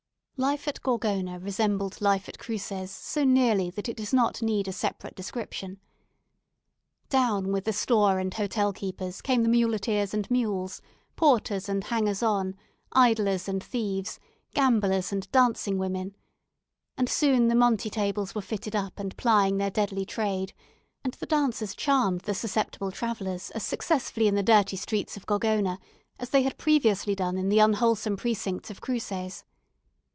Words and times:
Life 0.49 0.67
at 0.67 0.81
Gorgona 0.81 1.37
resembled 1.37 2.01
life 2.01 2.27
at 2.27 2.39
Cruces 2.39 2.89
so 2.89 3.23
nearly 3.23 3.69
that 3.69 3.87
it 3.87 3.97
does 3.97 4.11
not 4.11 4.41
need 4.41 4.67
a 4.67 4.71
separate 4.73 5.13
description. 5.13 5.79
Down 7.09 7.51
with 7.51 7.65
the 7.65 7.71
store 7.73 8.17
and 8.17 8.33
hotel 8.33 8.73
keepers 8.73 9.21
came 9.21 9.43
the 9.43 9.49
muleteers 9.49 10.15
and 10.15 10.27
mules, 10.31 10.81
porters 11.15 11.69
and 11.69 11.83
hangers 11.83 12.23
on, 12.23 12.55
idlers 12.91 13.47
and 13.47 13.63
thieves, 13.63 14.19
gamblers 14.55 15.11
and 15.11 15.31
dancing 15.31 15.77
women; 15.77 16.15
and 16.97 17.07
soon 17.07 17.47
the 17.47 17.53
monte 17.53 17.91
tables 17.91 18.33
were 18.33 18.41
fitted 18.41 18.75
up, 18.75 18.97
and 18.97 19.15
plying 19.17 19.57
their 19.57 19.69
deadly 19.69 20.05
trade; 20.05 20.53
and 21.03 21.13
the 21.13 21.27
dancers 21.27 21.75
charmed 21.75 22.21
the 22.21 22.33
susceptible 22.33 22.91
travellers 22.91 23.51
as 23.51 23.61
successfully 23.61 24.27
in 24.27 24.33
the 24.33 24.41
dirty 24.41 24.75
streets 24.75 25.15
of 25.15 25.27
Gorgona 25.27 25.77
as 26.17 26.31
they 26.31 26.41
had 26.41 26.57
previously 26.57 27.13
done 27.13 27.37
in 27.37 27.49
the 27.49 27.59
unwholesome 27.59 28.17
precincts 28.17 28.71
of 28.71 28.81
Cruces. 28.81 29.43